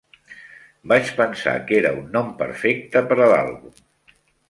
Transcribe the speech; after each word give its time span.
Vaig 0.93 1.11
pensar 1.19 1.53
que 1.69 1.79
era 1.83 1.93
un 1.99 2.09
nom 2.17 2.35
perfecte 2.43 3.07
per 3.13 3.23
a 3.27 3.33
l'àlbum. 3.37 3.81